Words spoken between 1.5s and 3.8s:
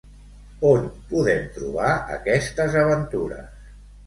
trobar aquestes aventures?